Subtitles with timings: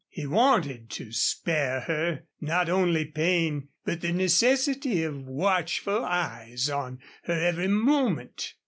[0.09, 6.97] He wanted to spare her not only pain, but the necessity of watchful eyes on
[7.25, 8.55] her every moment.